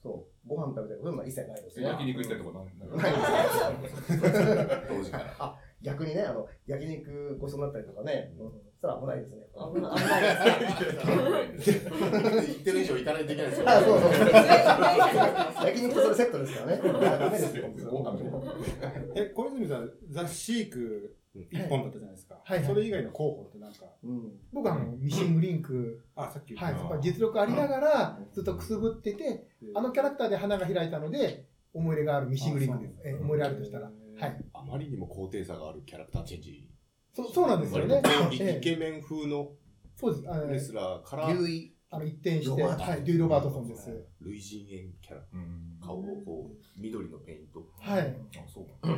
[0.01, 1.85] そう、ご飯食べたり、そういうのは一切ないですね。
[1.87, 3.97] 焼肉行ったりとかなんなんかないです
[4.89, 5.59] 当時から。
[5.85, 9.37] 逆にね、あの、焼肉ごちそうになったりとかね、うん、それは危ないですね。
[9.53, 10.03] 危ない危
[11.31, 11.91] ないですね。
[12.47, 13.69] 言ってる以上行かないといけないですよ。
[13.69, 14.11] あ、そうそう。
[15.67, 16.81] 焼肉とそれセットですからね。
[17.19, 17.65] ダメですよ。
[19.15, 21.15] え、小泉さん、ザ・シーク
[21.51, 22.35] 一本だったじゃないですか。
[22.43, 24.31] はいはいそれ以外の候補ってなんか、うん。
[24.53, 32.93] 僕はあのミシングリンク、あ、さっき言ったはい、やっぱり実力ありながらずっとくすぶってて、あのキャラクターで花が開いたので、思い入れがあるミシングリンクです。
[33.03, 33.91] え思い入れあるとしたら。
[34.19, 34.45] はい。
[34.53, 36.69] あまりにも高低差があるキャラクターチェンジ。
[37.13, 38.01] そそうなんですよね。
[38.31, 39.51] イええケメン風の
[40.49, 41.27] レスラーから。
[41.27, 41.33] あ
[41.99, 43.89] の一転して、はい、デュイ・ロバートソンです。
[44.19, 45.77] 類人猿キャラ、うん。
[45.81, 47.65] 顔をこう、緑のペイント。
[47.79, 48.01] はい。
[48.01, 48.97] あ、そうか。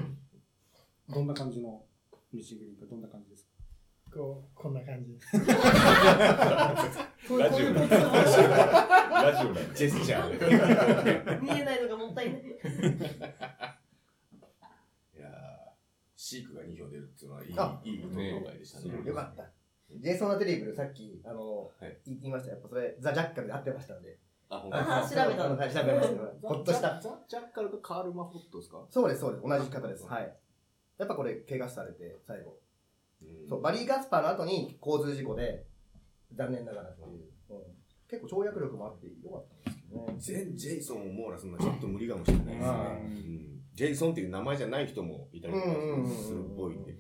[1.13, 1.86] どんな感じの
[2.34, 3.51] ミシングリンクどんな感じですか？
[4.19, 5.27] こう、こんな感じ です。
[7.38, 7.73] ラジオ。
[7.73, 7.88] ラ
[9.38, 9.62] ジオな。
[9.75, 11.38] ジェスチャーで。
[11.43, 12.41] 見えないのがもったいない。
[12.41, 12.45] い
[15.19, 15.32] やー
[16.15, 18.15] シークが2票出るっていうのはいいあいい投票
[18.46, 19.02] 会でしたね。
[19.06, 19.43] よかった。
[19.96, 22.52] ジェイソン・ナテリーブル、さっき、あの、はい言いました。
[22.52, 24.17] やっぱそれ、ザ・ジャッカルで合ってましたんで。
[24.50, 26.48] あ、ほん調べたのはい、調べました。
[26.48, 27.00] ほっとした。
[27.02, 28.86] ザ・ジャッカルとカール・マフォットですか？
[28.89, 29.43] そうです、そうです。
[29.43, 30.06] 同じ方です。
[30.06, 30.36] はい。
[30.98, 32.60] やっぱこれ、怪我されて、最後。
[33.22, 35.65] うんそう、バリー・ガスパーの後に交通事故で、
[36.34, 37.08] 残念ながらっていう。
[37.50, 37.62] うん
[38.10, 40.15] 結構跳躍力もあって、よかったんですけどね。
[40.17, 42.62] 全ジェイソンを網羅するのはちょっと無理かもしれないですね。
[42.62, 45.65] うんジェイソンっていう名前じゃない人もいたりとか
[46.10, 46.96] するっぽいんで、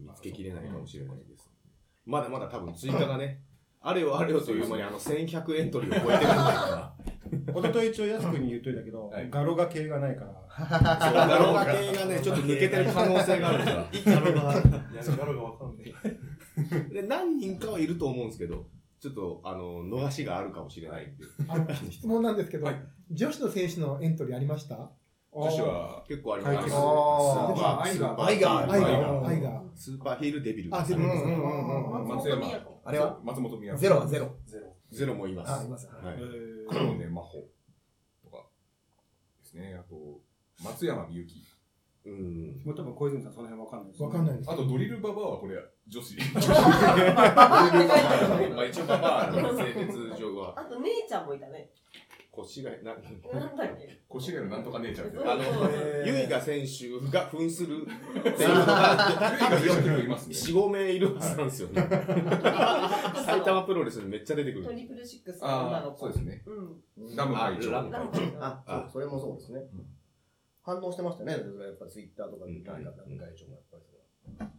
[0.00, 1.50] 見つけきれないかもしれないです。
[2.06, 3.42] まだまだ多分追加がね、
[3.80, 6.94] あれよあれよという間にあの1100エントリーを超えてるんだか
[7.30, 9.30] 一昨日一応安くに言っといたけど、はい。
[9.30, 13.86] ガロガ系がないから、ら、そうガロガ系がね、ちょっと抜けてる可能性があるから。
[14.06, 16.90] ガロが、いや、ガロがわかんない。
[16.92, 18.66] で何人かはいると思うんですけど、
[18.98, 22.82] ちょっとあの逃しがあるかもしれないんで、あの質問なんですけど、はい。
[23.10, 24.90] 女子の選手のエントリーありました？
[25.32, 26.70] 女子は、結構あります。
[26.70, 29.60] スーパーアイガーアイガーアイガー、アイガー。
[29.76, 30.76] スーパーヒールデビル。
[30.76, 31.46] あ、ゼロですうんうんう
[31.98, 32.46] んうん松山
[32.84, 33.20] あれは？
[33.22, 34.34] 松本宮ゼロはゼロ。
[34.44, 34.76] ゼロ。
[34.90, 35.52] ゼロもいます。
[35.52, 35.86] あ、います。
[35.86, 37.48] はいえ黒根真帆
[38.24, 38.44] とか
[39.38, 39.76] ですね。
[39.78, 40.20] あと、
[40.64, 41.44] 松山みゆき。
[42.04, 42.62] うん。
[42.64, 44.50] もう多分小泉さんその辺わかんないです、わかんないです。
[44.50, 46.16] あと、ドリルババアはこれ、女子。
[46.16, 46.22] ま
[48.62, 51.70] あ一応ババアの性別上はあと姉ちゃんもいたね。
[52.32, 52.98] 腰がなな
[53.52, 54.00] んだっけ？
[54.16, 55.16] 越谷のなんとか姉ちゃんって。
[55.16, 55.72] そうあのそう
[56.06, 59.08] ユイガ選手が扮するっていうのが
[59.60, 60.34] ユイガ選手いますね。
[60.34, 61.82] 4、5名いるはずなんですよね。
[61.82, 64.64] 埼玉プロレスにめっちゃ出てくる。
[64.64, 65.98] トリプルシックスの女の子。
[65.98, 66.42] そうですね。
[66.46, 67.16] うん。
[67.16, 67.70] ラム会長。
[67.72, 68.00] ラム会
[68.32, 69.60] 長あ、そう、それもそうですね。
[70.62, 71.34] 反応してましたね。
[71.34, 73.92] それやっぱツイッターとかで、うんなんか、会長もやっぱりそ
[74.38, 74.50] れは。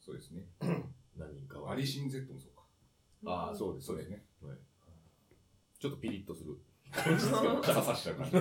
[0.00, 0.46] そうですね。
[1.16, 1.74] 何人かはア。
[1.76, 2.62] リシン Z もそうか。
[3.26, 3.86] ああ、そうです。
[3.88, 4.24] そうですね。
[5.80, 6.56] ちょっとピリッとする。
[6.94, 8.36] 刺さしちゃう感じ。
[8.36, 8.40] え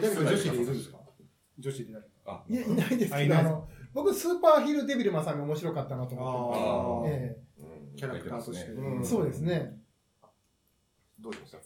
[0.00, 0.98] 誰か女子でいるんですか？
[1.58, 7.38] 女子で誰かあ、いや、いないですけど、あの、僕、スーパーヒールデビルマンさんが面白かったなと思って
[7.96, 9.00] キャラクターとして、うん。
[9.00, 9.78] えそうですね。
[11.20, 11.58] どうしました？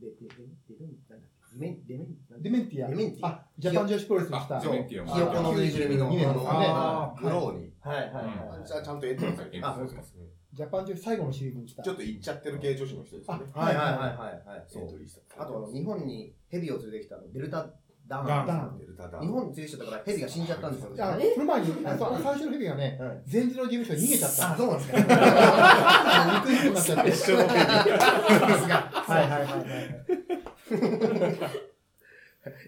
[0.00, 2.00] デメン、ティ
[2.36, 2.38] ア。
[2.38, 3.28] デメンティア。
[3.28, 4.58] あ、ジャパン女子プロレスに来た。
[4.58, 5.14] あデメンティアも。
[5.14, 6.66] ひよこのぬいぐるみの、92年ですかね。
[6.68, 6.70] あ
[7.14, 7.22] はい。
[7.22, 7.72] グローに。
[7.80, 8.12] はいはい。
[8.12, 8.66] はい。
[8.66, 10.14] じゃあちゃんとエントリーされてあそうです
[10.54, 11.82] ジャパン女子最後のシリーズに来た。
[11.82, 13.44] ちょっと行っちゃってる系女子の人ですよね。
[13.54, 14.64] あはいはいはいはいはい。
[14.66, 14.98] そうエント。
[14.98, 15.42] リーした。
[15.42, 17.70] あと、あの、日本にヘビを連れてきたのデルタ
[18.08, 18.46] ダダンン。
[18.46, 20.90] ダンデルタダ日本に連れてきちゃったからヘビが死んじゃったんですよ。
[20.98, 24.52] あ、その前に、最初のヘビがね、はい前日の事務所に逃げちゃった。
[24.52, 24.98] あ、そうなんですか。
[26.40, 27.10] 肉肉になっちゃって。
[27.10, 27.60] 一緒のヘビ。
[27.60, 27.84] は
[29.20, 29.58] いはいはいは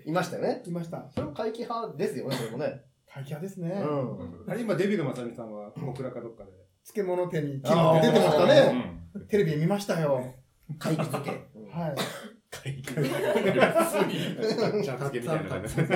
[0.06, 0.08] い。
[0.08, 0.62] いましたよね。
[0.66, 1.10] いました。
[1.10, 2.82] それも怪奇派ですよね、それもね。
[3.08, 3.70] 大気派ですね。
[3.70, 4.44] うん。
[4.46, 6.50] あれ今デビルマサミさんは小倉かどっかで
[6.84, 8.72] 漬物店に切って出てましたうね。
[8.72, 9.26] ん。
[9.28, 10.34] テレビ見ましたよ。
[10.78, 11.30] 漬け。
[11.72, 11.96] はい。
[14.84, 15.86] ちゃんつけみたいな感じで。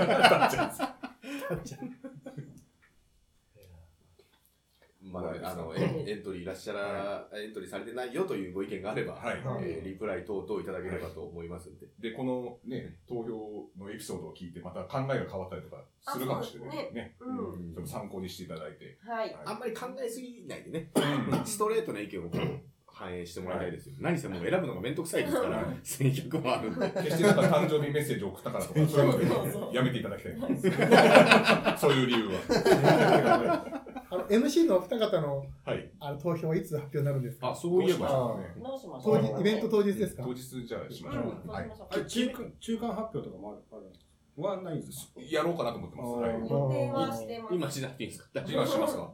[5.15, 9.37] まだあのエン エントリーいらっしゃら、エントリーされてないよというご意見があれば、はい。
[9.63, 11.87] えーリプライ等々いただければと思いますんで。
[12.01, 17.17] で、このね、投票のエピソードを聞いて、また考えが変わったりとかするかもしれないですね。
[17.21, 17.73] うん。
[17.75, 18.99] ちょっと参考にしていただいて。
[19.01, 19.37] はい。
[19.45, 20.91] あんまり考えすぎないでね、
[21.45, 22.41] ストレートな意見をこう
[22.87, 23.97] 反映してもらいたいですよ。
[23.99, 26.91] 何せもう選ぶのがめんどくさいですから、1100もあるんで。
[26.91, 30.35] 決してなんか誕生日メッセージを送ったからとか、そういうのでやめていただきたい。
[31.79, 33.84] そういう理由は。
[34.15, 35.91] あの、MC のお二方のはい。
[36.01, 37.51] あの投票はいつ発表になるんですか？
[37.51, 38.35] あ、そういえば。
[38.35, 40.23] あねどうしましょう当日、イベント当日ですか？
[40.23, 41.49] 当日じゃあしましょう。
[41.51, 41.71] はい
[42.07, 43.93] 中間中間発表とかもあるある
[44.37, 45.21] はないんですか？
[45.21, 46.09] やろうかなと思ってます。
[46.11, 46.33] はい。
[46.33, 47.55] 予定はしてます。
[47.55, 48.41] 今しなくていいんですか？
[48.47, 49.13] 今しますか？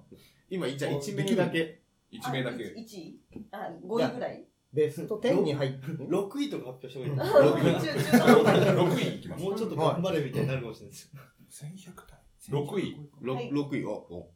[0.48, 1.80] 今、じゃあ1名だけ。
[2.12, 2.64] ?1 名だけ。
[2.64, 3.20] 1位
[3.52, 4.44] あ、5位ぐらい？
[4.72, 5.86] ベスト10に入って。
[5.86, 9.44] 6位とか発表してもいいです中か中間6位いきます。
[9.44, 11.12] もうちょっと頑張れみたいになるかもしれないです。
[11.50, 12.18] 1100対
[12.50, 14.28] 6位、ろはい6位を。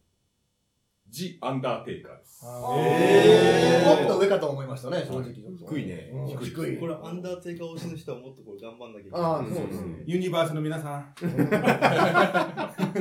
[1.15, 2.45] おジ・アンダーテイカーです。
[2.77, 4.01] えー。
[4.01, 5.33] もっと上かと思いましたね、正直。
[5.33, 6.77] 低いねうん低い。
[6.77, 9.23] これアンダーテイカー推しの人はもっとこれ頑張んなきゃいけない。
[9.23, 10.03] ああ、そうですんね。
[10.07, 11.15] ユニバースの皆さん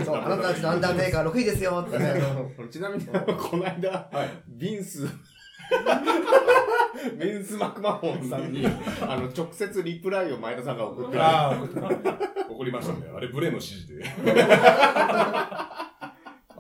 [0.06, 2.14] そう、あなたたちのアンダーテイカー6位ですよってね。
[2.70, 4.30] ちなみに、この間、はい。
[4.48, 5.08] ビンス、
[7.20, 11.56] ビンス・マクマホンさんに、あの、直接リプライを前田さんが送ってああ
[12.48, 13.12] 怒りましたね。
[13.16, 14.04] あれ、ブレの指示で。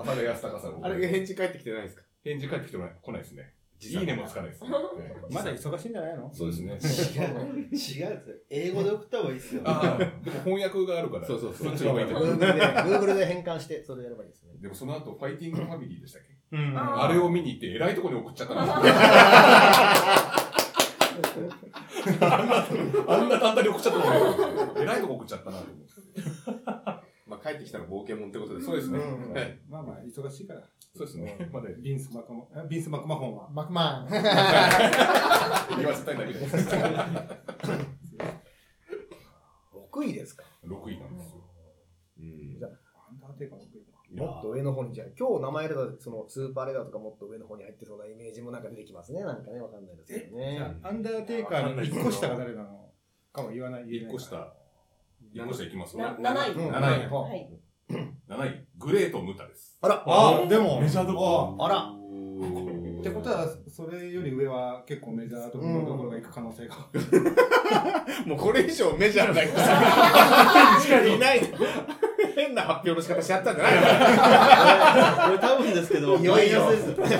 [0.03, 0.85] 浅田康隆さん。
[0.85, 2.03] あれ、返事返ってきてないですか？
[2.23, 3.53] 返事返ってきてこない来ないですね。
[3.85, 4.69] いいねもつかないですね。
[4.97, 6.31] ええまだ忙しいんじゃないの？
[6.33, 6.71] そうですね。
[6.71, 6.79] 違う
[7.69, 8.07] ですよ
[8.49, 14.53] 英語で送った方がいいですよああ、でも翻訳があるから、そうそうそうそっちの方がいいと思う Google で、Google で変換して、それやればいいですね。
[14.61, 16.33] でもその後、ファイティングファミリーでしたっけ？
[16.55, 18.63] うんあれを見に行って、偉いところに送っちゃったな。
[22.03, 26.52] あんな簡単に送っちゃったのに、偉いとこ送っちゃったなと思って。
[27.43, 28.99] まあ帰ってきたら冒険もんってことですそうですね。
[29.69, 30.62] まあまあ、忙しいから。
[30.95, 31.49] そうですね。
[31.51, 33.49] まだビンス・マクマ、あ ビンス・マクマホンは？
[33.49, 34.08] マクマン。
[34.10, 36.56] 言わせたいだけです。
[39.73, 40.43] 6位ですか。
[40.65, 41.41] 6位なんですよ。
[42.17, 49.23] うんアンダーテイカーの6位かもっと上の方にじゃあ、今日名前出たそのスーパーレダーとかもっと上の方に入ってそうなイメージもなんか出てきますね。
[49.23, 50.56] なんかね、わかんないですけどね。
[50.58, 52.91] じゃあ、アンダーテイカーの1個下が誰なの
[53.32, 53.88] かも言わない。
[53.88, 54.53] 言え1ない個下。
[55.33, 56.51] 1個下いきますな7 7位。
[56.53, 57.09] うん7位。
[57.09, 58.49] はい。
[58.49, 59.77] 位、グレート・ムタです。
[59.81, 60.03] あら。
[60.05, 61.57] あ、でも、メジャーどこ？
[61.59, 61.67] あ。
[61.67, 61.93] ら。
[62.99, 66.75] ってことは、それより上は結構メジャーところどころが行く可能性が。
[68.25, 69.41] もうこれ以上メジャーな
[70.79, 71.41] 人いない。
[72.45, 73.82] 変な発表の仕方しちゃったんじゃないの？
[75.27, 77.19] これ多分ですけど、いよいよマイナスですよ。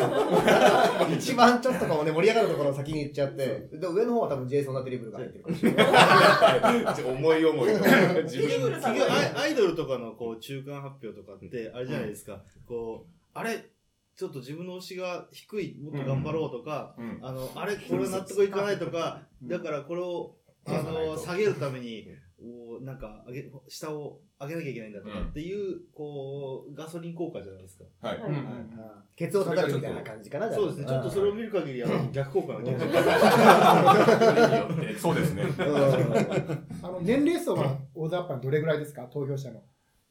[1.18, 5.20] 一番ちょっとかもね、盛り上がるところを先に言っちゃって、で上の方は多分ジェイソン・ナテリブルが。
[5.20, 7.04] 入ってるかもしれない。
[7.04, 7.70] 思い思い。
[8.24, 13.66] 自テリブ分アイドルとかのこう中間発表とかってあれじゃないですか、こうあれ
[14.16, 17.20] ちょっと自分の推しが低いもっと頑張ろうとか、うん。
[17.22, 22.08] あのあれこれ納得いかないとかだからこれをあの下げるために
[22.44, 28.20] おなんか上げ下を上げなきゃいけないんだとかっていう、こうガソリン効果じゃないですか、はい。
[28.20, 28.32] はい。
[29.16, 30.86] ケツを叩くみたいな感じかな、そうですね。
[30.86, 32.80] ちょっとそれを見る限りあの逆効果がしま
[34.94, 35.02] す。
[35.02, 35.44] そうですね。
[36.82, 39.04] あの、年齢層は大雑把にどれぐらいですか？
[39.04, 39.62] 投票者の。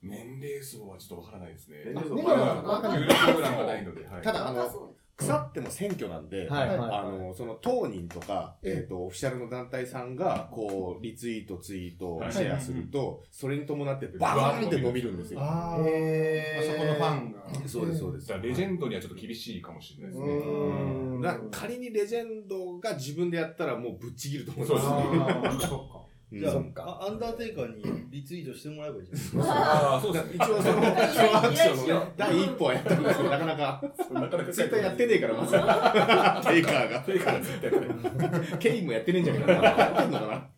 [0.02, 1.76] 年齢層はちょっとわからないですね。
[1.84, 3.02] 年齢層はわまかんない。
[3.02, 4.06] あ有力プランがないので。
[4.06, 4.22] はい。
[4.22, 15.40] ただ、あの、若そう腐っても選挙なんで、はいはいあの、その当人とか、えっ、と、オフィシャルの団体さんが、こう、リツイート、ツイート、はいシェアすると、それに伴ってバーンって伸びるんですよ。
[15.42, 17.68] あへーあそこのファンが。
[17.68, 18.26] そうです、そうです。
[18.26, 20.32] じゃあレジェンドにはちょっと厳しいかもしれないですうね。
[20.32, 24.86] ーんだ仮にレジェンドが自分でやったらもうぶっちぎると思います。
[24.86, 25.78] そうですね。
[26.40, 30.30] じゃあアンダーテイカーにリツイートしてもらえばいいじゃないですかああ、そうですね。
[30.36, 35.52] 一応その、そのアクションのね、第一歩はやったんですけど、 なかなか、なかなか絶対やってねえから、まず。
[36.48, 37.00] テイカーが。
[37.00, 38.56] テイカーが。
[38.58, 39.62] ケインもやってねえんじゃねえかな。
[39.62, 40.48] やってんのかな。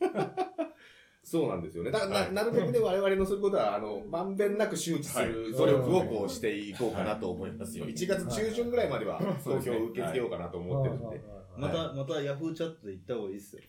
[1.24, 1.90] そうなんですよね。
[1.90, 7.86] だからな、なるべくね、我々のすることは、あの、まんべんなく周知する努力をこうしていこうかなと思いますよ。
[7.86, 11.20] 1月中旬ぐらいまでは投票を受け付けようかなと思ってるんで。
[11.56, 13.62] またまたヤフーチャットで行った方がいいですよ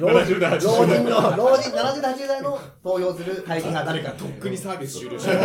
[0.00, 4.24] 老人老人の、老人、70、80代の投票する会議派誰かと。
[4.24, 5.26] とっくにサービス終了し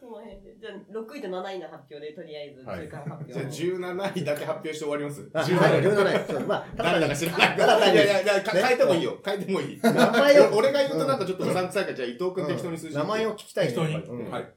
[0.00, 0.56] この辺で。
[0.58, 3.32] じゃあ、6位と7位の発表で、とりあえず中間発表。
[3.32, 3.44] じゃあ
[3.84, 5.28] 17位だけ発表して終わります。
[5.34, 6.76] あ、はい、17位。
[6.76, 7.54] 誰だだか知らない。
[7.54, 9.18] いただ単にやいやいや、か変えてもいいよ。
[9.24, 9.80] 変えてもいい。
[9.82, 12.94] 名前を、俺が言うとなんかちょっとうさんくさいから、じゃあ伊藤君適当に数字。
[12.94, 13.72] 名前を聞きたいね。
[13.72, 14.48] 適当にはい。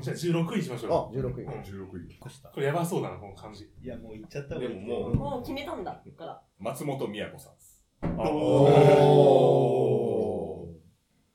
[0.00, 1.46] じゃあ16位にしましょあ、16位。
[1.46, 2.18] 16位。
[2.18, 2.20] う。
[2.52, 3.70] これやばそうだな、この感じ。
[3.82, 6.42] いやもう行っちゃったでももう、もう決めたんだから。
[6.58, 7.84] 松本美也子さんです。
[8.18, 9.36] お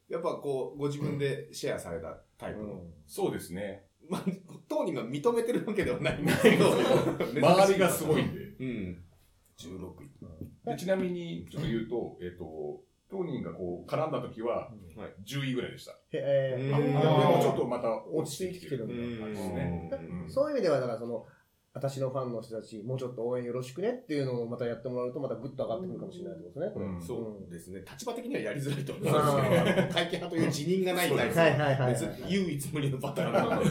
[0.10, 2.84] ーやっぱこう、ご自分でシェアされたタイプの？
[3.08, 3.86] そうですね。
[4.10, 4.24] まあ、
[4.68, 8.40] 当人が認めてるわけではないんです けど、周りがすごいんで。
[8.60, 9.06] うん。
[9.58, 10.12] 16位。
[10.66, 14.72] でちなみに、ちょっと言うと、えっ、と、当人がこう、絡んだ時は、
[15.26, 15.92] 10位ぐらいでした。
[16.14, 16.76] へー。
[16.76, 16.92] うん。
[16.94, 18.86] であもちょっとまた落ちてきてる。
[18.86, 19.26] んだ。
[19.26, 19.92] 感じですね。
[19.92, 20.32] うん。
[20.32, 21.26] そういう意味では、だからその、
[21.74, 26.86] 私のファンの人たち、もうちょっと応援よろしくねっていうのをまたやってもらうと、またグッと上がってくるかもしれないってことですね、これ。
[26.86, 27.82] うんそうですね。
[27.90, 31.40] 立場的にはやりづらいと思いあますけど、ー会計派という辞任がないタイプ。
[31.40, 33.70] はいはいはいはい別に唯一無二のパターンなので。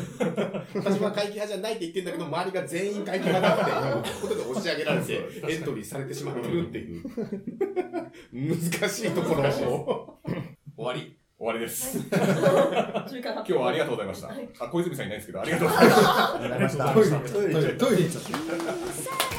[0.76, 5.12] 私は会計派じゃないって言ってんだけど、周りが全員会計派だっていうことで押し上げられて、
[5.50, 7.04] エントリーされてしまってるっていう。
[8.32, 10.19] 難しいところを。
[11.60, 11.98] です。
[12.10, 14.28] 今日はありがとうございました。
[14.28, 16.90] はいあ、小泉さんいないですけど、ありがとうございました。
[16.90, 17.40] ありがとうございました。
[17.40, 19.29] トイレ、トイレ行っちゃった。